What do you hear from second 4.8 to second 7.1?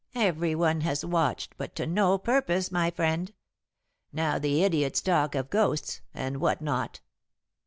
talk of ghosts, and what not."